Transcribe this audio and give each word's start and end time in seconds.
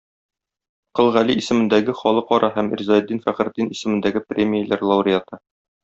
Кол 0.99 1.09
Гали 1.17 1.35
исемендәге 1.41 1.95
халыкара 2.01 2.51
һәм 2.57 2.73
Ризаэддин 2.81 3.21
Фәхретдин 3.29 3.71
исемендәге 3.79 4.25
премияләр 4.33 4.89
лауреаты. 4.95 5.45